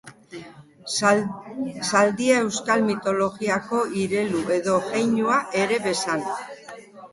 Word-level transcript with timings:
Zaldia 0.93 2.39
euskal 2.47 2.87
mitologiako 2.89 3.83
irelu 4.07 4.43
edo 4.59 4.81
jeinua 4.89 5.39
ere 5.63 5.81
bazen. 5.87 6.29